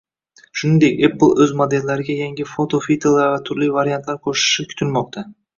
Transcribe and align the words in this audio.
Shuningdek, 0.61 1.03
Apple 1.07 1.27
o‘z 1.43 1.53
modellariga 1.59 2.17
yangi 2.21 2.47
fotofiltrlar 2.53 3.29
va 3.35 3.39
turli 3.51 3.71
variantlar 3.79 4.21
qo‘shishi 4.25 4.71
kutilmoqda 4.73 5.29